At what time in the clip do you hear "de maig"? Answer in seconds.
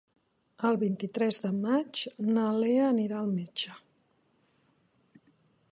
1.43-2.01